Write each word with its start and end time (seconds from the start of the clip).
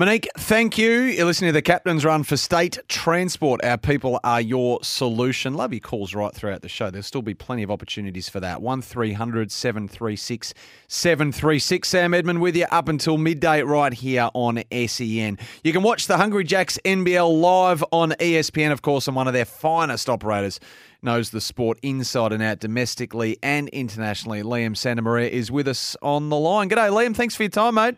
Monique, 0.00 0.30
thank 0.38 0.78
you. 0.78 0.92
You're 1.02 1.26
listening 1.26 1.50
to 1.50 1.52
the 1.52 1.60
Captain's 1.60 2.06
Run 2.06 2.22
for 2.22 2.38
State 2.38 2.78
Transport. 2.88 3.62
Our 3.62 3.76
people 3.76 4.18
are 4.24 4.40
your 4.40 4.78
solution. 4.82 5.52
Love 5.52 5.74
your 5.74 5.80
calls 5.80 6.14
right 6.14 6.34
throughout 6.34 6.62
the 6.62 6.70
show. 6.70 6.88
There'll 6.88 7.02
still 7.02 7.20
be 7.20 7.34
plenty 7.34 7.62
of 7.62 7.70
opportunities 7.70 8.26
for 8.26 8.40
that. 8.40 8.62
1300 8.62 9.52
736 9.52 10.54
736. 10.88 11.86
Sam 11.86 12.14
Edmund 12.14 12.40
with 12.40 12.56
you 12.56 12.64
up 12.70 12.88
until 12.88 13.18
midday 13.18 13.60
right 13.60 13.92
here 13.92 14.30
on 14.32 14.62
SEN. 14.72 15.36
You 15.62 15.72
can 15.74 15.82
watch 15.82 16.06
the 16.06 16.16
Hungry 16.16 16.44
Jacks 16.44 16.78
NBL 16.82 17.38
live 17.38 17.84
on 17.92 18.12
ESPN, 18.12 18.72
of 18.72 18.80
course, 18.80 19.06
and 19.06 19.14
one 19.14 19.26
of 19.26 19.34
their 19.34 19.44
finest 19.44 20.08
operators 20.08 20.60
knows 21.02 21.28
the 21.28 21.42
sport 21.42 21.78
inside 21.82 22.32
and 22.32 22.42
out 22.42 22.58
domestically 22.58 23.36
and 23.42 23.68
internationally. 23.68 24.42
Liam 24.42 24.72
Santamaria 24.72 25.28
is 25.28 25.50
with 25.50 25.68
us 25.68 25.94
on 26.00 26.30
the 26.30 26.38
line. 26.38 26.70
G'day, 26.70 26.90
Liam. 26.90 27.14
Thanks 27.14 27.36
for 27.36 27.42
your 27.42 27.50
time, 27.50 27.74
mate. 27.74 27.96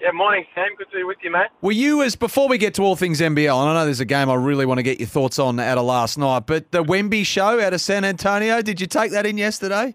Yeah, 0.00 0.10
morning, 0.12 0.44
Sam. 0.54 0.68
Good 0.76 0.90
to 0.90 0.96
be 0.98 1.04
with 1.04 1.16
you, 1.22 1.30
mate. 1.30 1.48
Were 1.62 1.72
you 1.72 2.02
as 2.02 2.16
before 2.16 2.48
we 2.48 2.58
get 2.58 2.74
to 2.74 2.82
all 2.82 2.96
things 2.96 3.20
NBL? 3.20 3.60
And 3.60 3.70
I 3.70 3.74
know 3.74 3.84
there's 3.86 4.00
a 4.00 4.04
game 4.04 4.28
I 4.28 4.34
really 4.34 4.66
want 4.66 4.78
to 4.78 4.82
get 4.82 5.00
your 5.00 5.08
thoughts 5.08 5.38
on 5.38 5.58
out 5.58 5.78
of 5.78 5.84
last 5.86 6.18
night, 6.18 6.44
but 6.46 6.70
the 6.70 6.84
Wemby 6.84 7.24
show 7.24 7.58
out 7.60 7.72
of 7.72 7.80
San 7.80 8.04
Antonio, 8.04 8.60
did 8.60 8.80
you 8.80 8.86
take 8.86 9.10
that 9.12 9.24
in 9.24 9.38
yesterday? 9.38 9.94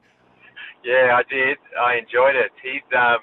Yeah, 0.83 1.15
I 1.15 1.23
did. 1.29 1.57
I 1.79 1.97
enjoyed 1.97 2.35
it. 2.35 2.51
He's 2.63 2.81
um, 2.97 3.19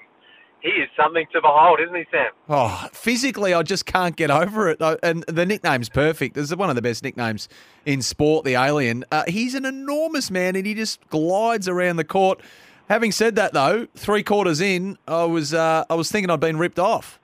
he 0.61 0.69
is 0.69 0.89
something 0.97 1.25
to 1.33 1.41
behold, 1.41 1.79
isn't 1.81 1.95
he, 1.95 2.05
Sam? 2.11 2.31
Oh, 2.49 2.87
physically, 2.93 3.53
I 3.53 3.63
just 3.63 3.85
can't 3.85 4.15
get 4.15 4.31
over 4.31 4.69
it. 4.69 4.81
And 5.03 5.23
the 5.27 5.45
nickname's 5.45 5.89
perfect. 5.89 6.35
This 6.35 6.45
is 6.45 6.55
one 6.55 6.69
of 6.69 6.75
the 6.75 6.81
best 6.81 7.03
nicknames 7.03 7.47
in 7.85 8.01
sport, 8.01 8.45
the 8.45 8.55
Alien. 8.55 9.05
Uh, 9.11 9.23
he's 9.27 9.53
an 9.55 9.65
enormous 9.65 10.29
man, 10.29 10.55
and 10.55 10.65
he 10.65 10.73
just 10.73 11.05
glides 11.09 11.67
around 11.67 11.95
the 11.95 12.03
court. 12.03 12.41
Having 12.89 13.11
said 13.11 13.35
that, 13.35 13.53
though, 13.53 13.85
three 13.93 14.23
quarters 14.23 14.59
in, 14.59 14.97
I 15.07 15.23
was 15.25 15.53
uh, 15.53 15.85
I 15.89 15.93
was 15.93 16.09
thinking 16.11 16.31
I'd 16.31 16.39
been 16.39 16.57
ripped 16.57 16.79
off. 16.79 17.19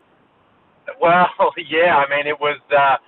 Well, 1.02 1.26
yeah. 1.58 1.98
I 1.98 2.06
mean, 2.08 2.28
it 2.28 2.40
was. 2.40 2.62
Uh, 2.70 3.02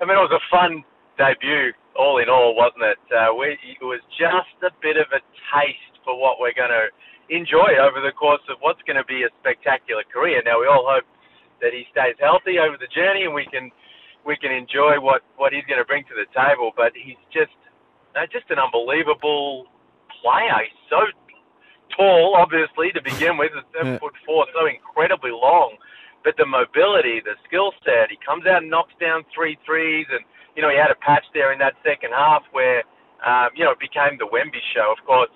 I 0.00 0.04
mean, 0.04 0.12
it 0.12 0.28
was 0.28 0.36
a 0.36 0.44
fun 0.52 0.84
debut, 1.16 1.72
all 1.96 2.20
in 2.20 2.28
all, 2.28 2.52
wasn't 2.54 2.84
it? 2.84 3.00
Uh, 3.08 3.32
we, 3.32 3.56
it 3.64 3.80
was 3.80 4.04
just 4.20 4.52
a 4.60 4.68
bit 4.82 5.00
of 5.00 5.08
a 5.16 5.20
taste 5.48 5.96
for 6.04 6.12
what 6.20 6.36
we're 6.36 6.52
going 6.52 6.74
to 6.74 6.92
enjoy 7.32 7.80
over 7.80 8.04
the 8.04 8.12
course 8.12 8.44
of 8.52 8.60
what's 8.60 8.82
going 8.84 9.00
to 9.00 9.08
be 9.08 9.24
a 9.24 9.32
spectacular 9.40 10.04
career. 10.12 10.42
Now, 10.44 10.60
we 10.60 10.68
all 10.68 10.84
hope 10.84 11.08
that 11.64 11.72
he 11.72 11.88
stays 11.88 12.20
healthy 12.20 12.60
over 12.60 12.76
the 12.76 12.90
journey, 12.92 13.24
and 13.24 13.32
we 13.32 13.48
can 13.48 13.72
we 14.28 14.36
can 14.36 14.52
enjoy 14.52 15.00
what 15.00 15.24
what 15.40 15.56
he's 15.56 15.64
going 15.64 15.80
to 15.80 15.88
bring 15.88 16.04
to 16.12 16.16
the 16.20 16.28
table. 16.36 16.76
But 16.76 16.92
he's 16.92 17.16
just 17.32 17.56
uh, 18.12 18.28
just 18.28 18.52
an 18.52 18.60
unbelievable 18.60 19.72
player. 20.20 20.68
He's 20.68 20.84
so 20.92 21.08
tall, 21.96 22.34
obviously, 22.36 22.90
to 22.92 23.02
begin 23.02 23.36
with. 23.36 23.52
He's 23.54 23.64
seven 23.72 23.94
yeah. 23.94 23.98
foot 23.98 24.14
four, 24.26 24.46
so 24.52 24.66
incredibly 24.66 25.30
long. 25.30 25.76
But 26.24 26.36
the 26.38 26.46
mobility, 26.46 27.20
the 27.20 27.36
skill 27.44 27.72
set, 27.84 28.08
he 28.08 28.18
comes 28.24 28.46
out 28.46 28.62
and 28.62 28.70
knocks 28.70 28.94
down 29.00 29.24
three 29.34 29.58
threes, 29.64 30.06
and 30.10 30.24
you 30.56 30.62
know 30.62 30.70
he 30.70 30.76
had 30.76 30.90
a 30.90 30.98
patch 30.98 31.24
there 31.34 31.52
in 31.52 31.58
that 31.60 31.74
second 31.84 32.10
half 32.16 32.42
where 32.52 32.82
um, 33.26 33.52
you 33.54 33.64
know 33.64 33.72
it 33.72 33.80
became 33.80 34.16
the 34.18 34.28
Wemby 34.28 34.62
show. 34.72 34.88
Of 34.88 35.04
course, 35.04 35.32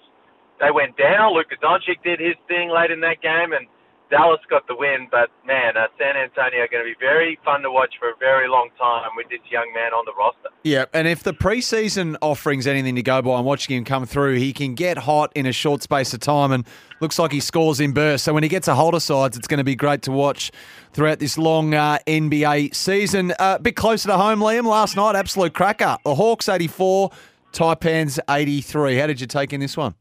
they 0.60 0.72
went 0.72 0.96
down. 0.96 1.36
Luka 1.36 1.56
Doncic 1.60 2.02
did 2.02 2.20
his 2.20 2.36
thing 2.48 2.70
late 2.72 2.90
in 2.90 3.00
that 3.04 3.20
game, 3.20 3.52
and 3.52 3.68
Dallas 4.10 4.40
got 4.48 4.66
the 4.66 4.74
win, 4.74 5.08
but 5.10 5.28
man, 5.46 5.76
uh, 5.76 5.86
San 5.98 6.16
Antonio 6.16 6.60
are 6.60 6.68
going 6.68 6.82
to 6.82 6.90
be 6.90 6.96
very 6.98 7.38
fun 7.44 7.60
to 7.62 7.70
watch 7.70 7.94
for 7.98 8.08
a 8.08 8.16
very 8.18 8.48
long 8.48 8.70
time 8.78 9.10
with 9.16 9.28
this 9.28 9.40
young 9.50 9.70
man 9.74 9.92
on 9.92 10.04
the 10.06 10.12
roster. 10.18 10.48
Yeah, 10.62 10.86
and 10.94 11.06
if 11.06 11.22
the 11.22 11.34
preseason 11.34 12.16
offering's 12.22 12.66
anything 12.66 12.94
to 12.94 13.02
go 13.02 13.20
by 13.20 13.36
and 13.36 13.44
watching 13.44 13.76
him 13.76 13.84
come 13.84 14.06
through, 14.06 14.36
he 14.36 14.52
can 14.52 14.74
get 14.74 14.98
hot 14.98 15.32
in 15.34 15.46
a 15.46 15.52
short 15.52 15.82
space 15.82 16.14
of 16.14 16.20
time 16.20 16.52
and 16.52 16.64
looks 17.00 17.18
like 17.18 17.32
he 17.32 17.40
scores 17.40 17.80
in 17.80 17.92
bursts. 17.92 18.24
So 18.24 18.32
when 18.32 18.42
he 18.42 18.48
gets 18.48 18.66
a 18.66 18.74
hold 18.74 18.94
of 18.94 19.02
sides, 19.02 19.36
it's 19.36 19.48
going 19.48 19.58
to 19.58 19.64
be 19.64 19.76
great 19.76 20.02
to 20.02 20.12
watch 20.12 20.50
throughout 20.92 21.18
this 21.18 21.36
long 21.36 21.74
uh, 21.74 21.98
NBA 22.06 22.74
season. 22.74 23.32
Uh, 23.32 23.56
a 23.58 23.62
bit 23.62 23.76
closer 23.76 24.08
to 24.08 24.16
home, 24.16 24.40
Liam, 24.40 24.64
last 24.64 24.96
night, 24.96 25.16
absolute 25.16 25.52
cracker. 25.52 25.98
The 26.04 26.14
Hawks 26.14 26.48
84, 26.48 27.10
Taipans 27.52 28.18
83. 28.28 28.96
How 28.96 29.06
did 29.06 29.20
you 29.20 29.26
take 29.26 29.52
in 29.52 29.60
this 29.60 29.76
one? 29.76 29.94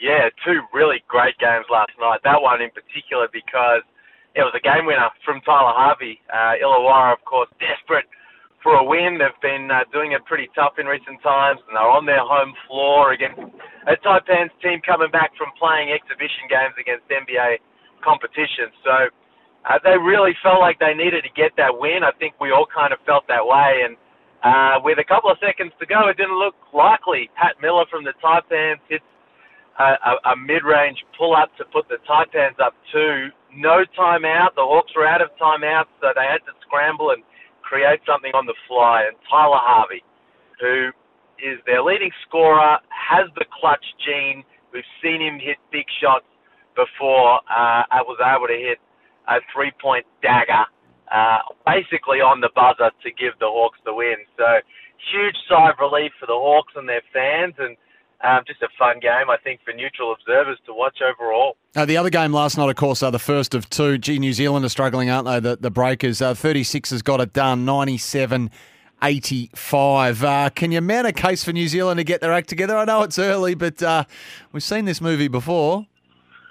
Yeah, 0.00 0.32
two 0.48 0.64
really 0.72 1.04
great 1.12 1.36
games 1.36 1.68
last 1.68 1.92
night. 2.00 2.24
That 2.24 2.40
one 2.40 2.64
in 2.64 2.72
particular 2.72 3.28
because 3.28 3.84
it 4.32 4.40
was 4.40 4.56
a 4.56 4.64
game 4.64 4.88
winner 4.88 5.12
from 5.28 5.44
Tyler 5.44 5.76
Harvey. 5.76 6.24
Uh, 6.32 6.56
Illawarra, 6.56 7.12
of 7.12 7.22
course, 7.28 7.52
desperate 7.60 8.08
for 8.64 8.80
a 8.80 8.84
win. 8.84 9.20
They've 9.20 9.42
been 9.44 9.68
uh, 9.68 9.84
doing 9.92 10.16
it 10.16 10.24
pretty 10.24 10.48
tough 10.56 10.80
in 10.80 10.88
recent 10.88 11.20
times, 11.20 11.60
and 11.68 11.76
they're 11.76 11.92
on 11.92 12.08
their 12.08 12.24
home 12.24 12.56
floor 12.64 13.12
against 13.12 13.44
a 13.84 13.94
Taipans 14.00 14.48
team 14.64 14.80
coming 14.80 15.12
back 15.12 15.36
from 15.36 15.52
playing 15.60 15.92
exhibition 15.92 16.48
games 16.48 16.72
against 16.80 17.04
NBA 17.12 17.60
competition. 18.00 18.72
So 18.80 19.12
uh, 19.68 19.76
they 19.84 20.00
really 20.00 20.32
felt 20.40 20.64
like 20.64 20.80
they 20.80 20.96
needed 20.96 21.28
to 21.28 21.32
get 21.36 21.52
that 21.60 21.76
win. 21.76 22.08
I 22.08 22.16
think 22.16 22.40
we 22.40 22.56
all 22.56 22.64
kind 22.64 22.96
of 22.96 23.04
felt 23.04 23.28
that 23.28 23.44
way, 23.44 23.84
and 23.84 24.00
uh, 24.40 24.80
with 24.80 24.96
a 24.96 25.04
couple 25.04 25.28
of 25.28 25.36
seconds 25.44 25.76
to 25.76 25.84
go, 25.84 26.08
it 26.08 26.16
didn't 26.16 26.40
look 26.40 26.56
likely. 26.72 27.28
Pat 27.36 27.60
Miller 27.60 27.84
from 27.92 28.08
the 28.08 28.16
Taipans 28.24 28.80
hits 28.88 29.04
a, 29.78 30.32
a, 30.32 30.36
mid-range 30.36 30.98
pull-up 31.16 31.54
to 31.56 31.64
put 31.64 31.88
the 31.88 31.96
Taipans 32.08 32.58
up 32.60 32.74
two. 32.92 33.28
No 33.54 33.84
timeout. 33.98 34.54
The 34.56 34.66
Hawks 34.66 34.92
were 34.94 35.06
out 35.06 35.22
of 35.22 35.30
timeout, 35.40 35.86
so 36.00 36.08
they 36.14 36.26
had 36.26 36.44
to 36.44 36.52
scramble 36.66 37.10
and 37.10 37.22
create 37.62 38.00
something 38.06 38.32
on 38.34 38.46
the 38.46 38.54
fly. 38.68 39.04
And 39.06 39.16
Tyler 39.30 39.60
Harvey, 39.60 40.02
who 40.60 40.90
is 41.38 41.58
their 41.66 41.82
leading 41.82 42.10
scorer, 42.26 42.78
has 42.90 43.30
the 43.36 43.46
clutch 43.48 43.84
gene. 44.04 44.44
We've 44.72 44.84
seen 45.02 45.20
him 45.22 45.38
hit 45.40 45.56
big 45.72 45.86
shots 46.00 46.28
before. 46.76 47.40
Uh, 47.48 47.88
I 47.88 48.02
was 48.04 48.18
able 48.20 48.48
to 48.48 48.58
hit 48.58 48.78
a 49.28 49.40
three-point 49.54 50.04
dagger, 50.22 50.66
uh, 51.10 51.40
basically 51.64 52.20
on 52.20 52.40
the 52.40 52.50
buzzer 52.54 52.90
to 52.90 53.10
give 53.16 53.38
the 53.40 53.48
Hawks 53.48 53.78
the 53.84 53.94
win. 53.94 54.16
So 54.36 54.60
huge 55.12 55.36
sigh 55.48 55.70
of 55.70 55.80
relief 55.80 56.12
for 56.20 56.26
the 56.26 56.36
Hawks 56.36 56.74
and 56.76 56.88
their 56.88 57.02
fans, 57.12 57.54
and 57.58 57.76
um, 58.22 58.42
just 58.46 58.62
a 58.62 58.68
fun 58.78 59.00
game, 59.00 59.30
I 59.30 59.36
think, 59.42 59.60
for 59.64 59.72
neutral 59.72 60.12
observers 60.12 60.58
to 60.66 60.74
watch 60.74 60.98
overall. 61.02 61.56
Uh, 61.74 61.84
the 61.86 61.96
other 61.96 62.10
game 62.10 62.32
last 62.32 62.58
night, 62.58 62.68
of 62.68 62.76
course, 62.76 63.02
are 63.02 63.10
the 63.10 63.18
first 63.18 63.54
of 63.54 63.70
two. 63.70 63.96
Gee, 63.96 64.18
New 64.18 64.32
Zealand 64.32 64.64
are 64.64 64.68
struggling, 64.70 65.08
aren't 65.08 65.26
they? 65.26 65.40
The, 65.40 65.56
the 65.56 65.70
Breakers. 65.70 66.20
Uh, 66.20 66.34
36ers 66.34 67.02
got 67.02 67.20
it 67.20 67.32
done, 67.32 67.64
97 67.64 68.50
85. 69.02 70.24
Uh, 70.24 70.50
can 70.50 70.72
you 70.72 70.80
mount 70.80 71.06
a 71.06 71.12
case 71.12 71.42
for 71.42 71.52
New 71.52 71.68
Zealand 71.68 71.98
to 71.98 72.04
get 72.04 72.20
their 72.20 72.32
act 72.32 72.48
together? 72.48 72.76
I 72.76 72.84
know 72.84 73.02
it's 73.02 73.18
early, 73.18 73.54
but 73.54 73.82
uh, 73.82 74.04
we've 74.52 74.62
seen 74.62 74.84
this 74.84 75.00
movie 75.00 75.28
before. 75.28 75.86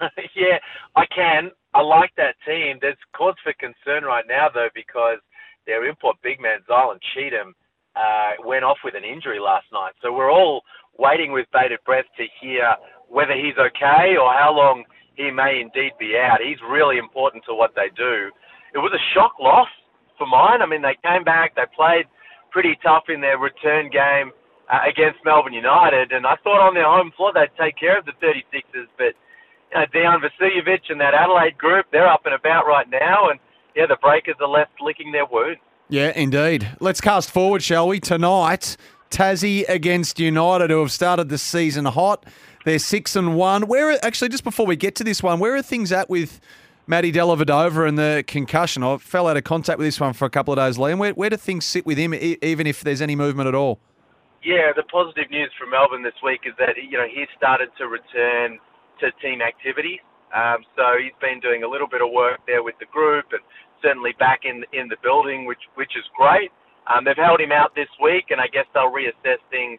yeah, 0.34 0.58
I 0.96 1.06
can. 1.14 1.50
I 1.74 1.82
like 1.82 2.10
that 2.16 2.34
team. 2.44 2.78
There's 2.80 2.96
cause 3.16 3.36
for 3.44 3.52
concern 3.52 4.04
right 4.04 4.24
now, 4.28 4.48
though, 4.52 4.68
because 4.74 5.18
their 5.66 5.86
import 5.88 6.16
big 6.22 6.40
man, 6.40 6.58
Zylan 6.68 6.98
Cheatham, 7.14 7.54
uh, 7.94 8.32
went 8.44 8.64
off 8.64 8.78
with 8.82 8.94
an 8.94 9.04
injury 9.04 9.38
last 9.38 9.66
night. 9.72 9.92
So 10.02 10.12
we're 10.12 10.32
all 10.32 10.62
waiting 10.98 11.32
with 11.32 11.46
bated 11.52 11.80
breath 11.84 12.06
to 12.16 12.24
hear 12.40 12.76
whether 13.08 13.34
he's 13.34 13.58
okay 13.58 14.16
or 14.16 14.32
how 14.32 14.52
long 14.54 14.84
he 15.14 15.30
may 15.30 15.60
indeed 15.60 15.92
be 15.98 16.16
out. 16.16 16.38
He's 16.40 16.60
really 16.68 16.98
important 16.98 17.44
to 17.48 17.54
what 17.54 17.74
they 17.74 17.90
do. 17.96 18.30
It 18.74 18.78
was 18.78 18.92
a 18.94 19.02
shock 19.14 19.34
loss 19.40 19.68
for 20.16 20.26
mine. 20.26 20.62
I 20.62 20.66
mean, 20.66 20.82
they 20.82 20.96
came 21.02 21.24
back, 21.24 21.54
they 21.56 21.66
played 21.74 22.06
pretty 22.50 22.78
tough 22.82 23.04
in 23.08 23.20
their 23.20 23.38
return 23.38 23.90
game 23.90 24.32
uh, 24.70 24.86
against 24.86 25.18
Melbourne 25.24 25.52
United, 25.52 26.12
and 26.12 26.26
I 26.26 26.36
thought 26.42 26.62
on 26.62 26.74
their 26.74 26.86
home 26.86 27.12
floor 27.16 27.32
they'd 27.34 27.50
take 27.58 27.76
care 27.76 27.98
of 27.98 28.04
the 28.06 28.14
36ers, 28.22 28.86
but 28.98 29.14
you 29.70 29.78
know, 29.78 29.86
Dejan 29.94 30.18
Vasiljevic 30.22 30.90
and 30.90 31.00
that 31.00 31.14
Adelaide 31.14 31.58
group, 31.58 31.86
they're 31.92 32.08
up 32.08 32.22
and 32.24 32.34
about 32.34 32.66
right 32.66 32.88
now, 32.90 33.30
and 33.30 33.38
yeah, 33.74 33.86
the 33.86 33.96
Breakers 34.00 34.36
are 34.40 34.48
left 34.48 34.72
licking 34.80 35.12
their 35.12 35.26
wounds. 35.26 35.60
Yeah, 35.88 36.12
indeed. 36.14 36.68
Let's 36.80 37.00
cast 37.00 37.30
forward, 37.30 37.62
shall 37.62 37.88
we? 37.88 37.98
Tonight, 37.98 38.76
Tassie 39.10 39.68
against 39.68 40.18
United, 40.18 40.70
who 40.70 40.80
have 40.80 40.92
started 40.92 41.28
the 41.28 41.38
season 41.38 41.84
hot. 41.84 42.24
They're 42.64 42.78
six 42.78 43.16
and 43.16 43.36
one. 43.36 43.66
Where 43.66 43.98
actually, 44.04 44.28
just 44.28 44.44
before 44.44 44.66
we 44.66 44.76
get 44.76 44.94
to 44.96 45.04
this 45.04 45.22
one, 45.22 45.40
where 45.40 45.54
are 45.54 45.62
things 45.62 45.92
at 45.92 46.08
with 46.08 46.40
Matty 46.86 47.12
Dellavedova 47.12 47.88
and 47.88 47.98
the 47.98 48.24
concussion? 48.26 48.82
I 48.82 48.96
fell 48.98 49.26
out 49.26 49.36
of 49.36 49.44
contact 49.44 49.78
with 49.78 49.86
this 49.86 49.98
one 49.98 50.12
for 50.12 50.24
a 50.24 50.30
couple 50.30 50.52
of 50.54 50.58
days, 50.58 50.78
Liam. 50.78 50.98
Where, 50.98 51.12
where 51.12 51.30
do 51.30 51.36
things 51.36 51.64
sit 51.64 51.84
with 51.84 51.98
him, 51.98 52.14
even 52.14 52.66
if 52.66 52.82
there's 52.82 53.00
any 53.00 53.16
movement 53.16 53.48
at 53.48 53.54
all? 53.54 53.80
Yeah, 54.44 54.72
the 54.74 54.84
positive 54.84 55.30
news 55.30 55.50
from 55.58 55.70
Melbourne 55.70 56.02
this 56.02 56.16
week 56.24 56.40
is 56.46 56.54
that 56.58 56.76
you 56.76 56.96
know 56.96 57.06
he's 57.06 57.28
started 57.36 57.68
to 57.78 57.88
return 57.88 58.58
to 59.00 59.10
team 59.20 59.42
activities. 59.42 60.00
Um, 60.34 60.64
so 60.76 60.96
he's 61.02 61.16
been 61.20 61.40
doing 61.40 61.64
a 61.64 61.68
little 61.68 61.88
bit 61.88 62.00
of 62.00 62.12
work 62.12 62.40
there 62.46 62.62
with 62.62 62.78
the 62.78 62.86
group, 62.86 63.26
and 63.32 63.40
certainly 63.82 64.12
back 64.18 64.40
in 64.44 64.64
in 64.72 64.88
the 64.88 64.96
building, 65.02 65.44
which 65.44 65.60
which 65.74 65.92
is 65.96 66.04
great. 66.16 66.50
Um, 66.86 67.04
they've 67.04 67.16
held 67.16 67.40
him 67.40 67.52
out 67.52 67.74
this 67.74 67.90
week, 68.02 68.30
and 68.30 68.40
I 68.40 68.48
guess 68.48 68.66
they'll 68.74 68.90
reassess 68.92 69.40
things 69.50 69.78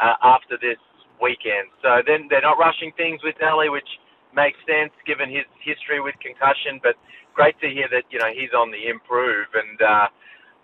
uh, 0.00 0.14
after 0.22 0.56
this 0.60 0.78
weekend. 1.20 1.68
So 1.82 2.02
then 2.06 2.26
they're 2.30 2.42
not 2.42 2.58
rushing 2.58 2.92
things 2.96 3.20
with 3.22 3.36
Delly, 3.36 3.70
which 3.70 3.88
makes 4.34 4.58
sense 4.66 4.92
given 5.06 5.28
his 5.30 5.44
history 5.60 6.00
with 6.00 6.14
concussion. 6.20 6.80
But 6.82 6.96
great 7.34 7.58
to 7.60 7.68
hear 7.68 7.88
that 7.90 8.04
you 8.10 8.18
know 8.18 8.30
he's 8.34 8.52
on 8.56 8.70
the 8.70 8.88
improve. 8.88 9.46
And 9.54 9.78
uh, 9.82 10.06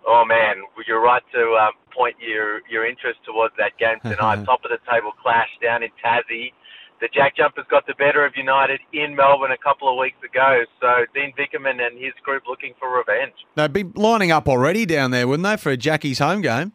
oh 0.07 0.25
man, 0.25 0.63
you're 0.87 1.03
right 1.03 1.23
to 1.35 1.43
um, 1.61 1.75
point 1.95 2.17
your 2.19 2.61
your 2.71 2.87
interest 2.87 3.21
towards 3.25 3.55
that 3.59 3.77
game 3.79 3.99
tonight. 4.03 4.45
Top 4.49 4.65
of 4.65 4.71
the 4.71 4.83
table 4.91 5.13
clash 5.21 5.51
down 5.63 5.83
in 5.83 5.91
Tassie. 6.03 6.53
The 7.01 7.09
Jack 7.13 7.37
Jumpers 7.37 7.67
got 7.71 7.87
the 7.87 7.95
better 7.95 8.25
of 8.25 8.33
United 8.37 8.81
in 8.93 9.15
Melbourne 9.17 9.53
a 9.53 9.59
couple 9.59 9.91
of 9.91 9.99
weeks 9.99 10.19
ago. 10.25 10.65
So 10.81 11.05
Dean 11.15 11.33
Vickerman 11.37 11.83
and 11.83 11.99
his 11.99 12.13
group 12.23 12.45
looking 12.49 12.75
for 12.79 12.89
revenge. 12.91 13.35
They'd 13.57 13.73
be 13.73 13.85
lining 13.85 14.31
up 14.33 14.49
already 14.49 14.87
down 14.87 15.11
there, 15.11 15.27
wouldn't 15.27 15.45
they, 15.45 15.57
for 15.57 15.71
a 15.71 15.77
Jackie's 15.77 16.19
home 16.19 16.41
game? 16.41 16.73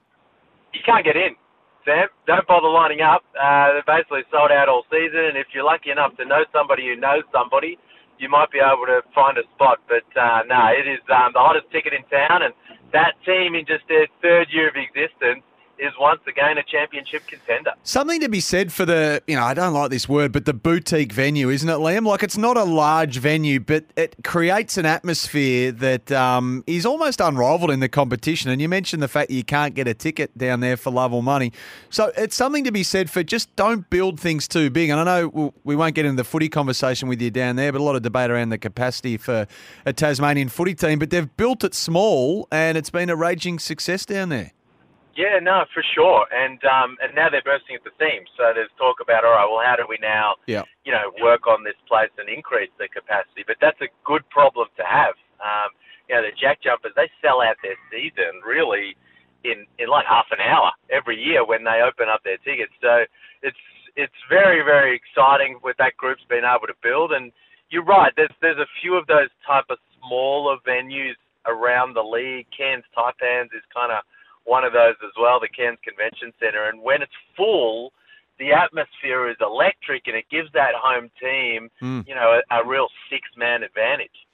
You 0.73 0.81
can't 0.85 1.03
get 1.03 1.15
in, 1.15 1.35
Sam. 1.85 2.07
Don't 2.27 2.45
bother 2.47 2.69
lining 2.69 3.01
up. 3.01 3.23
Uh, 3.33 3.73
they're 3.73 3.89
basically 3.89 4.21
sold 4.29 4.51
out 4.51 4.69
all 4.69 4.83
season, 4.91 5.33
and 5.33 5.37
if 5.37 5.47
you're 5.53 5.65
lucky 5.65 5.89
enough 5.89 6.15
to 6.17 6.25
know 6.25 6.45
somebody 6.53 6.85
who 6.85 6.95
knows 6.95 7.23
somebody, 7.33 7.79
you 8.19 8.29
might 8.29 8.51
be 8.51 8.59
able 8.59 8.85
to 8.85 9.01
find 9.15 9.37
a 9.37 9.43
spot. 9.55 9.79
But 9.87 10.05
uh, 10.13 10.43
no, 10.45 10.69
it 10.69 10.85
is 10.85 10.99
um, 11.09 11.33
the 11.33 11.41
hottest 11.41 11.71
ticket 11.71 11.93
in 11.93 12.03
town, 12.11 12.43
and 12.43 12.53
that 12.93 13.17
team 13.25 13.55
in 13.55 13.65
just 13.65 13.87
their 13.87 14.05
third 14.21 14.47
year 14.51 14.69
of 14.69 14.75
existence 14.77 15.41
is 15.79 15.93
once 15.99 16.21
again 16.27 16.57
a 16.57 16.63
championship 16.63 17.25
contender. 17.27 17.71
Something 17.83 18.19
to 18.21 18.29
be 18.29 18.39
said 18.39 18.71
for 18.71 18.85
the, 18.85 19.23
you 19.27 19.35
know, 19.35 19.43
I 19.43 19.53
don't 19.53 19.73
like 19.73 19.89
this 19.89 20.09
word, 20.09 20.31
but 20.31 20.45
the 20.45 20.53
boutique 20.53 21.11
venue, 21.11 21.49
isn't 21.49 21.67
it, 21.67 21.77
Liam? 21.77 22.05
Like 22.05 22.23
it's 22.23 22.37
not 22.37 22.57
a 22.57 22.63
large 22.63 23.17
venue, 23.17 23.59
but 23.59 23.85
it 23.95 24.15
creates 24.23 24.77
an 24.77 24.85
atmosphere 24.85 25.71
that 25.71 26.11
um, 26.11 26.63
is 26.67 26.85
almost 26.85 27.21
unrivaled 27.21 27.71
in 27.71 27.79
the 27.79 27.89
competition. 27.89 28.51
And 28.51 28.61
you 28.61 28.69
mentioned 28.69 29.01
the 29.01 29.07
fact 29.07 29.29
that 29.29 29.35
you 29.35 29.43
can't 29.43 29.73
get 29.73 29.87
a 29.87 29.93
ticket 29.93 30.37
down 30.37 30.59
there 30.59 30.77
for 30.77 30.91
love 30.91 31.13
or 31.13 31.23
money. 31.23 31.53
So 31.89 32.11
it's 32.17 32.35
something 32.35 32.63
to 32.65 32.71
be 32.71 32.83
said 32.83 33.09
for 33.09 33.23
just 33.23 33.55
don't 33.55 33.89
build 33.89 34.19
things 34.19 34.47
too 34.47 34.69
big. 34.69 34.89
And 34.89 34.99
I 34.99 35.03
know 35.03 35.53
we 35.63 35.75
won't 35.75 35.95
get 35.95 36.05
into 36.05 36.17
the 36.17 36.23
footy 36.23 36.49
conversation 36.49 37.07
with 37.07 37.21
you 37.21 37.31
down 37.31 37.55
there, 37.55 37.71
but 37.71 37.81
a 37.81 37.83
lot 37.83 37.95
of 37.95 38.01
debate 38.01 38.29
around 38.29 38.49
the 38.49 38.57
capacity 38.57 39.17
for 39.17 39.47
a 39.85 39.93
Tasmanian 39.93 40.49
footy 40.49 40.75
team. 40.75 40.99
But 40.99 41.09
they've 41.09 41.35
built 41.37 41.63
it 41.63 41.73
small 41.73 42.47
and 42.51 42.77
it's 42.77 42.89
been 42.89 43.09
a 43.09 43.15
raging 43.15 43.59
success 43.59 44.05
down 44.05 44.29
there. 44.29 44.51
Yeah, 45.15 45.39
no, 45.41 45.65
for 45.73 45.83
sure. 45.95 46.25
And 46.31 46.59
um, 46.63 46.97
and 47.01 47.13
now 47.15 47.29
they're 47.29 47.43
bursting 47.43 47.75
at 47.75 47.83
the 47.83 47.91
seams. 47.99 48.29
So 48.37 48.51
there's 48.53 48.71
talk 48.77 49.01
about, 49.01 49.25
all 49.25 49.35
right, 49.35 49.47
well, 49.49 49.63
how 49.63 49.75
do 49.75 49.83
we 49.89 49.97
now, 50.01 50.35
yeah. 50.47 50.63
you 50.85 50.91
know, 50.91 51.11
work 51.21 51.47
on 51.47 51.63
this 51.63 51.77
place 51.87 52.13
and 52.17 52.29
increase 52.29 52.71
the 52.77 52.87
capacity? 52.87 53.43
But 53.45 53.57
that's 53.59 53.79
a 53.81 53.89
good 54.05 54.23
problem 54.29 54.67
to 54.77 54.85
have. 54.85 55.17
Um, 55.41 55.73
you 56.07 56.15
know, 56.15 56.23
the 56.23 56.33
Jack 56.33 56.61
Jumpers, 56.61 56.93
they 56.95 57.09
sell 57.21 57.41
out 57.41 57.57
their 57.61 57.77
season 57.91 58.41
really 58.45 58.95
in 59.43 59.65
in 59.77 59.87
like 59.87 60.05
half 60.05 60.27
an 60.31 60.39
hour 60.39 60.71
every 60.89 61.17
year 61.19 61.45
when 61.45 61.63
they 61.63 61.81
open 61.83 62.09
up 62.09 62.23
their 62.23 62.37
tickets. 62.43 62.73
So 62.81 63.05
it's 63.41 63.59
it's 63.95 64.19
very 64.29 64.63
very 64.63 64.95
exciting 64.95 65.59
with 65.63 65.77
that 65.77 65.97
group's 65.97 66.23
been 66.29 66.45
able 66.45 66.67
to 66.67 66.77
build. 66.83 67.11
And 67.11 67.31
you're 67.69 67.85
right, 67.85 68.13
there's 68.15 68.33
there's 68.41 68.59
a 68.59 68.69
few 68.81 68.95
of 68.95 69.07
those 69.07 69.29
type 69.45 69.65
of 69.69 69.77
smaller 69.99 70.57
venues 70.67 71.17
around 71.45 71.95
the 71.95 72.03
league. 72.03 72.47
Cairns 72.55 72.83
Taipans 72.95 73.51
is 73.55 73.63
kind 73.73 73.91
of 73.91 74.03
one 74.49 74.65
of 74.65 74.73
those 74.73 74.95
as 75.05 75.13
well, 75.21 75.39
the 75.39 75.47
Cairns 75.47 75.77
Convention 75.85 76.33
Centre. 76.39 76.67
And 76.67 76.81
when 76.81 77.03
it's 77.03 77.13
full, 77.37 77.93
the 78.39 78.51
atmosphere 78.51 79.29
is 79.29 79.37
electric 79.39 80.07
and 80.07 80.15
it 80.15 80.25
gives 80.31 80.51
that 80.53 80.73
home 80.75 81.11
team, 81.21 81.69
mm. 81.81 82.07
you 82.07 82.15
know, 82.15 82.39
a, 82.49 82.61
a 82.61 82.67
real 82.67 82.87
six 83.09 83.29
man 83.37 83.61
advantage. 83.61 84.25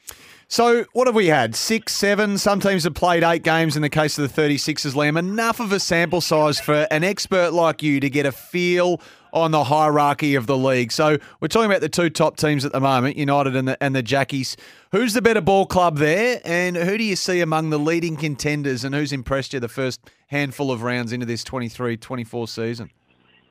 So, 0.47 0.85
what 0.93 1.07
have 1.07 1.15
we 1.15 1.27
had? 1.27 1.55
Six, 1.55 1.93
seven? 1.93 2.37
Some 2.37 2.59
teams 2.59 2.83
have 2.83 2.93
played 2.93 3.23
eight 3.23 3.43
games 3.43 3.75
in 3.75 3.81
the 3.81 3.89
case 3.89 4.17
of 4.17 4.33
the 4.33 4.41
36ers, 4.41 4.93
Liam. 4.93 5.17
Enough 5.17 5.59
of 5.59 5.71
a 5.71 5.79
sample 5.79 6.21
size 6.21 6.59
for 6.59 6.87
an 6.91 7.03
expert 7.03 7.51
like 7.51 7.81
you 7.81 7.99
to 7.99 8.09
get 8.09 8.27
a 8.27 8.31
feel 8.31 9.01
on 9.35 9.51
the 9.51 9.65
hierarchy 9.65 10.33
of 10.35 10.47
the 10.47 10.57
league. 10.57 10.91
So, 10.91 11.17
we're 11.39 11.47
talking 11.47 11.69
about 11.69 11.81
the 11.81 11.89
two 11.89 12.09
top 12.09 12.37
teams 12.37 12.65
at 12.65 12.71
the 12.71 12.79
moment, 12.79 13.17
United 13.17 13.55
and 13.55 13.67
the, 13.67 13.83
and 13.83 13.95
the 13.95 14.01
Jackies. 14.01 14.55
Who's 14.91 15.13
the 15.13 15.21
better 15.21 15.41
ball 15.41 15.65
club 15.65 15.97
there? 15.97 16.41
And 16.45 16.75
who 16.75 16.97
do 16.97 17.03
you 17.03 17.15
see 17.15 17.41
among 17.41 17.69
the 17.69 17.77
leading 17.79 18.15
contenders? 18.15 18.83
And 18.83 18.95
who's 18.95 19.11
impressed 19.11 19.53
you 19.53 19.59
the 19.59 19.67
first 19.67 19.99
handful 20.27 20.71
of 20.71 20.81
rounds 20.81 21.11
into 21.11 21.25
this 21.25 21.43
23 21.43 21.97
24 21.97 22.47
season? 22.47 22.89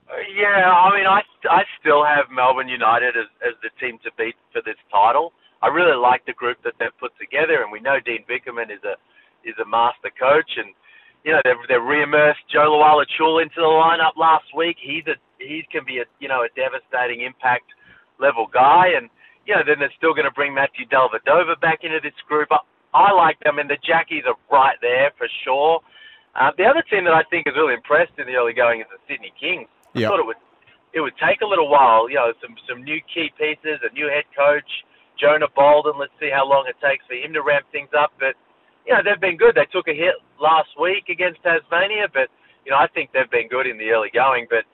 Uh, 0.08 0.14
yeah, 0.36 0.70
I 0.70 0.96
mean, 0.96 1.06
I, 1.06 1.22
I 1.50 1.62
still 1.80 2.04
have 2.04 2.26
Melbourne 2.32 2.68
United 2.68 3.16
as, 3.16 3.26
as 3.46 3.54
the 3.62 3.70
team 3.80 3.98
to 4.04 4.10
beat 4.16 4.36
for 4.52 4.62
this 4.64 4.76
title. 4.90 5.32
I 5.62 5.68
really 5.68 5.96
like 5.96 6.24
the 6.26 6.34
group 6.34 6.58
that 6.64 6.74
they've 6.78 6.96
put 7.00 7.12
together, 7.18 7.62
and 7.62 7.72
we 7.72 7.80
know 7.80 7.96
Dean 8.04 8.24
Vickerman 8.28 8.70
is 8.70 8.84
a 8.84 9.00
is 9.48 9.56
a 9.60 9.64
master 9.64 10.12
coach, 10.12 10.60
and 10.60 10.74
you 11.24 11.32
know 11.32 11.40
they've 11.44 11.56
they've 11.68 11.80
reimmersed 11.80 12.44
Jo 12.52 12.68
Lual-Acuil 12.68 13.42
into 13.42 13.56
the 13.56 13.72
lineup 13.72 14.16
last 14.16 14.44
week. 14.54 14.76
He's 14.80 15.04
a 15.08 15.16
he 15.46 15.66
can 15.70 15.84
be 15.84 15.98
a 15.98 16.06
you 16.20 16.28
know 16.28 16.42
a 16.42 16.50
devastating 16.56 17.22
impact 17.22 17.68
level 18.18 18.46
guy, 18.52 18.96
and 18.96 19.08
you 19.46 19.54
know 19.54 19.62
then 19.66 19.78
they're 19.78 19.94
still 19.96 20.14
going 20.14 20.28
to 20.28 20.34
bring 20.34 20.54
Matthew 20.54 20.86
Dellavedova 20.88 21.60
back 21.60 21.84
into 21.84 22.00
this 22.02 22.16
group. 22.26 22.48
I, 22.50 22.60
I 22.94 23.12
like 23.12 23.38
them, 23.40 23.58
and 23.58 23.68
the 23.68 23.78
Jackies 23.82 24.24
are 24.26 24.38
right 24.50 24.78
there 24.80 25.12
for 25.18 25.28
sure. 25.44 25.80
Uh, 26.34 26.50
the 26.58 26.64
other 26.64 26.82
team 26.90 27.04
that 27.04 27.14
I 27.14 27.22
think 27.30 27.46
is 27.46 27.54
really 27.54 27.74
impressed 27.74 28.18
in 28.18 28.26
the 28.26 28.34
early 28.34 28.54
going 28.54 28.80
is 28.80 28.90
the 28.90 28.98
Sydney 29.06 29.32
Kings. 29.38 29.70
I 29.94 30.00
yep. 30.00 30.10
thought 30.10 30.20
it 30.20 30.26
would 30.26 30.42
it 30.94 31.00
would 31.00 31.14
take 31.18 31.42
a 31.42 31.46
little 31.46 31.68
while, 31.68 32.08
you 32.08 32.16
know, 32.16 32.32
some 32.42 32.56
some 32.68 32.82
new 32.82 32.98
key 33.12 33.30
pieces, 33.38 33.82
a 33.82 33.92
new 33.94 34.08
head 34.08 34.24
coach 34.34 34.66
Jonah 35.18 35.50
Bolden. 35.54 35.94
Let's 35.98 36.14
see 36.18 36.30
how 36.30 36.46
long 36.46 36.66
it 36.66 36.76
takes 36.82 37.06
for 37.06 37.14
him 37.14 37.32
to 37.34 37.42
ramp 37.42 37.66
things 37.70 37.90
up. 37.96 38.12
But 38.18 38.34
you 38.86 38.94
know 38.94 39.00
they've 39.02 39.20
been 39.20 39.36
good. 39.36 39.54
They 39.54 39.66
took 39.70 39.88
a 39.88 39.94
hit 39.94 40.14
last 40.40 40.70
week 40.80 41.08
against 41.08 41.42
Tasmania, 41.42 42.08
but 42.12 42.28
you 42.64 42.70
know 42.70 42.78
I 42.78 42.86
think 42.92 43.10
they've 43.12 43.30
been 43.30 43.48
good 43.48 43.66
in 43.66 43.78
the 43.78 43.90
early 43.90 44.10
going. 44.12 44.46
But 44.50 44.64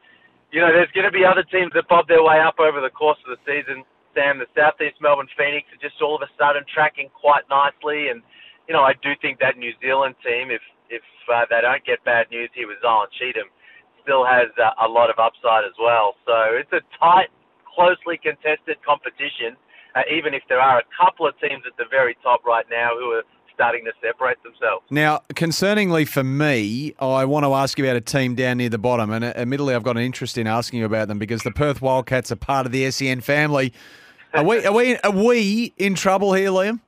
you 0.53 0.61
know 0.61 0.71
there's 0.73 0.91
going 0.93 1.07
to 1.07 1.15
be 1.15 1.25
other 1.25 1.45
teams 1.47 1.73
that 1.75 1.89
bob 1.89 2.09
their 2.09 2.23
way 2.23 2.41
up 2.41 2.59
over 2.59 2.81
the 2.81 2.91
course 2.91 3.19
of 3.27 3.35
the 3.35 3.41
season. 3.47 3.85
Sam, 4.15 4.43
the 4.43 4.51
Southeast 4.59 4.99
Melbourne 4.99 5.31
Phoenix 5.39 5.71
are 5.71 5.79
just 5.79 6.03
all 6.03 6.19
of 6.19 6.23
a 6.23 6.31
sudden 6.35 6.67
tracking 6.67 7.09
quite 7.15 7.47
nicely, 7.47 8.11
and 8.11 8.23
you 8.67 8.75
know 8.75 8.83
I 8.83 8.95
do 8.99 9.15
think 9.23 9.39
that 9.39 9.57
New 9.57 9.73
Zealand 9.79 10.19
team, 10.23 10.51
if 10.51 10.63
if 10.91 11.03
uh, 11.31 11.47
they 11.47 11.63
don't 11.63 11.85
get 11.87 12.03
bad 12.03 12.27
news 12.31 12.51
here 12.55 12.67
with 12.67 12.83
Zylan 12.83 13.11
Cheatham, 13.15 13.47
still 14.03 14.27
has 14.27 14.51
uh, 14.59 14.75
a 14.83 14.89
lot 14.91 15.11
of 15.11 15.23
upside 15.23 15.63
as 15.63 15.77
well. 15.79 16.19
So 16.27 16.59
it's 16.59 16.73
a 16.75 16.83
tight, 16.99 17.31
closely 17.65 18.19
contested 18.19 18.83
competition 18.83 19.55
uh, 19.95 20.07
even 20.07 20.35
if 20.35 20.43
there 20.49 20.61
are 20.61 20.79
a 20.79 20.87
couple 20.95 21.27
of 21.27 21.35
teams 21.41 21.63
at 21.67 21.75
the 21.79 21.89
very 21.91 22.17
top 22.23 22.45
right 22.45 22.67
now 22.71 22.95
who 22.95 23.11
are 23.19 23.27
starting 23.61 23.85
to 23.85 23.93
separate 24.01 24.43
themselves. 24.43 24.83
Now, 24.89 25.21
concerningly 25.35 26.09
for 26.09 26.25
me, 26.25 26.95
I 26.99 27.27
want 27.27 27.45
to 27.45 27.53
ask 27.53 27.79
you 27.79 27.85
about 27.85 27.97
a 27.97 28.01
team 28.01 28.35
down 28.35 28.57
near 28.57 28.71
the 28.71 28.79
bottom, 28.79 29.11
and 29.11 29.23
uh, 29.23 29.35
admittedly, 29.37 29.75
I've 29.75 29.83
got 29.83 29.99
an 29.99 30.03
interest 30.03 30.39
in 30.39 30.47
asking 30.47 30.79
you 30.79 30.87
about 30.87 31.09
them 31.09 31.19
because 31.19 31.43
the 31.43 31.51
Perth 31.51 31.83
Wildcats 31.83 32.33
are 32.33 32.37
part 32.37 32.65
of 32.65 32.73
the 32.73 32.91
SEN 32.91 33.21
family. 33.21 33.75
Are 34.33 34.43
we 34.43 34.65
are 34.65 34.73
we 34.73 34.97
are 34.97 35.11
we 35.11 35.75
in 35.77 35.95
trouble 35.95 36.33
here, 36.33 36.49
Liam? 36.51 36.81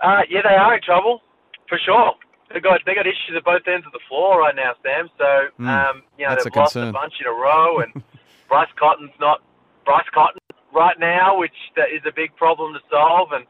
Uh, 0.00 0.22
yeah, 0.30 0.42
they 0.44 0.54
are 0.54 0.76
in 0.76 0.82
trouble 0.82 1.22
for 1.68 1.78
sure. 1.84 2.12
They 2.54 2.60
got 2.60 2.80
they 2.86 2.94
got 2.94 3.06
issues 3.06 3.34
at 3.36 3.44
both 3.44 3.62
ends 3.66 3.86
of 3.86 3.92
the 3.92 4.00
floor 4.08 4.38
right 4.38 4.54
now, 4.54 4.74
Sam. 4.84 5.10
So 5.18 5.24
mm, 5.58 5.66
um, 5.66 6.02
you 6.16 6.28
know 6.28 6.36
they've 6.36 6.54
a 6.54 6.58
lost 6.58 6.76
a 6.76 6.92
bunch 6.92 7.14
in 7.20 7.26
a 7.26 7.34
row, 7.34 7.80
and 7.80 8.04
Bryce 8.48 8.70
Cotton's 8.78 9.10
not 9.18 9.42
Bryce 9.84 10.06
Cotton 10.14 10.38
right 10.72 10.96
now, 11.00 11.40
which 11.40 11.56
is 11.92 12.02
a 12.06 12.12
big 12.14 12.36
problem 12.36 12.72
to 12.74 12.80
solve. 12.88 13.32
And 13.32 13.46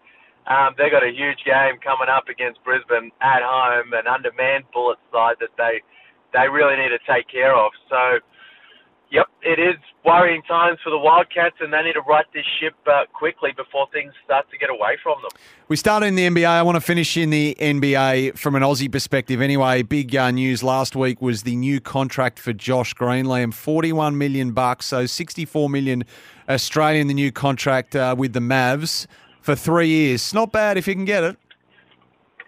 um, 0.48 0.74
they've 0.78 0.90
got 0.90 1.04
a 1.04 1.12
huge 1.12 1.44
game 1.44 1.76
coming 1.84 2.08
up 2.08 2.28
against 2.28 2.64
Brisbane 2.64 3.12
at 3.20 3.44
home, 3.44 3.92
an 3.92 4.08
undermanned 4.08 4.64
Bullets 4.72 5.00
side 5.12 5.36
that 5.40 5.52
they 5.58 5.84
they 6.32 6.48
really 6.48 6.76
need 6.76 6.88
to 6.88 7.00
take 7.08 7.28
care 7.28 7.54
of. 7.56 7.72
So, 7.88 8.20
yep, 9.10 9.26
it 9.42 9.58
is 9.58 9.76
worrying 10.04 10.42
times 10.42 10.78
for 10.84 10.90
the 10.90 10.98
Wildcats, 10.98 11.56
and 11.60 11.72
they 11.72 11.82
need 11.82 11.94
to 11.94 12.02
right 12.02 12.24
this 12.32 12.44
ship 12.60 12.74
uh, 12.86 13.04
quickly 13.12 13.50
before 13.56 13.88
things 13.92 14.12
start 14.24 14.50
to 14.50 14.58
get 14.58 14.70
away 14.70 14.96
from 15.02 15.16
them. 15.22 15.30
We 15.68 15.76
started 15.76 16.06
in 16.06 16.14
the 16.16 16.26
NBA. 16.28 16.46
I 16.46 16.62
want 16.62 16.76
to 16.76 16.80
finish 16.80 17.16
in 17.18 17.28
the 17.28 17.54
NBA 17.60 18.38
from 18.38 18.54
an 18.54 18.62
Aussie 18.62 18.90
perspective. 18.90 19.42
Anyway, 19.42 19.82
big 19.82 20.16
uh, 20.16 20.30
news 20.30 20.62
last 20.62 20.96
week 20.96 21.20
was 21.20 21.42
the 21.42 21.56
new 21.56 21.78
contract 21.78 22.38
for 22.38 22.54
Josh 22.54 22.94
Greenland, 22.94 23.54
forty-one 23.54 24.16
million 24.16 24.52
bucks, 24.52 24.86
so 24.86 25.04
sixty-four 25.04 25.68
million 25.68 26.04
Australian. 26.48 27.06
The 27.06 27.14
new 27.14 27.32
contract 27.32 27.94
uh, 27.94 28.14
with 28.16 28.32
the 28.32 28.40
Mavs 28.40 29.06
for 29.40 29.54
three 29.54 29.88
years. 29.88 30.34
Not 30.34 30.52
bad 30.52 30.76
if 30.76 30.86
you 30.86 30.94
can 30.94 31.04
get 31.04 31.24
it. 31.24 31.36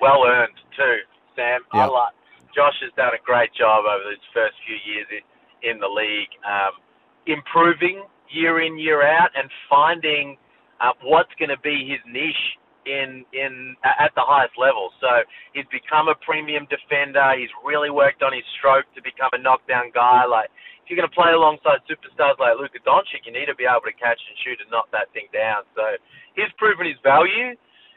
Well 0.00 0.24
earned 0.26 0.54
too, 0.76 0.98
Sam. 1.36 1.60
Yep. 1.74 1.82
I 1.82 1.86
like. 1.86 2.14
Josh 2.54 2.74
has 2.82 2.90
done 2.96 3.12
a 3.14 3.22
great 3.24 3.54
job 3.54 3.84
over 3.86 4.10
these 4.10 4.26
first 4.34 4.54
few 4.66 4.76
years 4.82 5.06
in, 5.10 5.70
in 5.70 5.78
the 5.78 5.86
league, 5.86 6.34
um, 6.42 6.82
improving 7.26 8.02
year 8.28 8.60
in 8.62 8.78
year 8.78 9.02
out 9.02 9.30
and 9.36 9.48
finding 9.68 10.36
uh, 10.80 10.92
what's 11.02 11.30
going 11.38 11.50
to 11.50 11.60
be 11.62 11.86
his 11.86 12.00
niche 12.10 12.58
in 12.86 13.24
in 13.32 13.76
at 13.84 14.10
the 14.16 14.24
highest 14.24 14.56
level. 14.58 14.90
So 15.00 15.22
he's 15.52 15.68
become 15.70 16.08
a 16.08 16.16
premium 16.24 16.66
defender. 16.70 17.34
He's 17.36 17.52
really 17.64 17.90
worked 17.90 18.22
on 18.22 18.32
his 18.32 18.44
stroke 18.58 18.86
to 18.94 19.02
become 19.02 19.30
a 19.32 19.38
knockdown 19.38 19.92
guy. 19.94 20.24
Like 20.24 20.50
you're 20.90 20.98
going 20.98 21.08
to 21.08 21.14
play 21.14 21.30
alongside 21.30 21.80
superstars 21.86 22.36
like 22.42 22.58
Luka 22.58 22.82
Doncic, 22.82 23.22
you 23.22 23.32
need 23.32 23.46
to 23.46 23.54
be 23.54 23.64
able 23.64 23.86
to 23.86 23.94
catch 23.94 24.18
and 24.18 24.36
shoot 24.42 24.58
and 24.58 24.66
knock 24.68 24.90
that 24.90 25.06
thing 25.14 25.30
down. 25.30 25.62
So 25.78 25.96
he's 26.34 26.50
proven 26.58 26.90
his 26.90 26.98
value, 27.06 27.54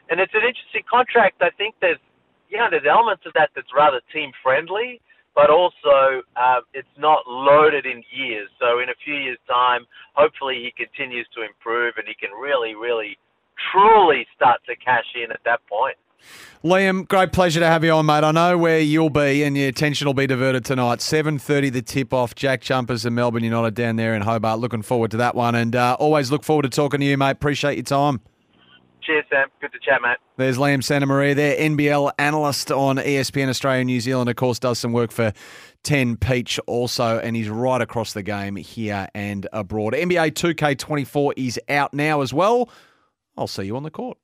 and 0.08 0.22
it's 0.22 0.32
an 0.32 0.46
interesting 0.46 0.86
contract. 0.86 1.42
I 1.42 1.50
think 1.58 1.74
there's 1.82 2.00
you 2.48 2.56
know 2.62 2.70
there's 2.70 2.86
elements 2.86 3.26
of 3.26 3.34
that 3.34 3.50
that's 3.52 3.70
rather 3.74 4.00
team 4.14 4.30
friendly. 4.40 5.02
But 5.34 5.50
also, 5.50 6.22
uh, 6.38 6.62
it's 6.78 6.94
not 6.94 7.26
loaded 7.26 7.90
in 7.90 8.06
years. 8.14 8.46
So, 8.62 8.78
in 8.78 8.86
a 8.86 8.94
few 9.02 9.18
years' 9.18 9.42
time, 9.50 9.82
hopefully, 10.14 10.62
he 10.62 10.70
continues 10.70 11.26
to 11.34 11.42
improve 11.42 11.98
and 11.98 12.06
he 12.06 12.14
can 12.14 12.30
really, 12.38 12.78
really 12.78 13.18
truly 13.72 14.26
start 14.30 14.62
to 14.70 14.76
cash 14.76 15.10
in 15.18 15.34
at 15.34 15.42
that 15.44 15.58
point. 15.66 15.98
Liam, 16.64 17.06
great 17.06 17.30
pleasure 17.30 17.60
to 17.60 17.66
have 17.66 17.84
you 17.84 17.90
on, 17.90 18.06
mate. 18.06 18.24
I 18.24 18.32
know 18.32 18.56
where 18.56 18.80
you'll 18.80 19.10
be 19.10 19.42
and 19.42 19.54
your 19.54 19.68
attention 19.68 20.06
will 20.06 20.14
be 20.14 20.26
diverted 20.26 20.64
tonight. 20.64 21.00
7.30 21.00 21.70
the 21.70 21.82
tip-off. 21.82 22.34
Jack 22.34 22.62
Jumpers 22.62 23.04
and 23.04 23.14
Melbourne 23.14 23.44
United 23.44 23.74
down 23.74 23.96
there 23.96 24.14
in 24.14 24.22
Hobart. 24.22 24.60
Looking 24.60 24.80
forward 24.80 25.10
to 25.10 25.18
that 25.18 25.34
one. 25.34 25.54
And 25.54 25.76
uh, 25.76 25.96
always 26.00 26.30
look 26.30 26.42
forward 26.42 26.62
to 26.62 26.70
talking 26.70 27.00
to 27.00 27.06
you, 27.06 27.18
mate. 27.18 27.32
Appreciate 27.32 27.74
your 27.76 27.84
time. 27.84 28.22
Cheers, 29.02 29.26
Sam. 29.28 29.48
Good 29.60 29.72
to 29.72 29.78
chat, 29.78 30.00
mate. 30.00 30.16
There's 30.38 30.56
Liam 30.56 30.78
Santamaria 30.78 31.34
there, 31.34 31.54
NBL 31.58 32.12
analyst 32.18 32.72
on 32.72 32.96
ESPN 32.96 33.50
Australia 33.50 33.84
New 33.84 34.00
Zealand. 34.00 34.30
Of 34.30 34.36
course, 34.36 34.58
does 34.58 34.78
some 34.78 34.92
work 34.92 35.12
for 35.12 35.34
10 35.82 36.16
Peach 36.16 36.58
also, 36.66 37.18
and 37.18 37.36
he's 37.36 37.50
right 37.50 37.82
across 37.82 38.14
the 38.14 38.22
game 38.22 38.56
here 38.56 39.06
and 39.14 39.46
abroad. 39.52 39.92
NBA 39.92 40.32
2K24 40.32 41.34
is 41.36 41.60
out 41.68 41.92
now 41.92 42.22
as 42.22 42.32
well. 42.32 42.70
I'll 43.36 43.46
see 43.46 43.64
you 43.64 43.76
on 43.76 43.82
the 43.82 43.90
court. 43.90 44.16